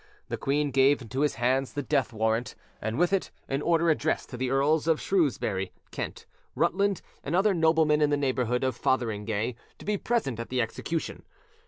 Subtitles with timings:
[0.29, 4.29] The queen gave into his hands the death warrant, and with it an order addressed
[4.31, 9.55] to the Earls of Shrewsbury, Kent, Rutland, and other noblemen in the neighbourhood of Fotheringay,
[9.77, 11.21] to be present at the execution.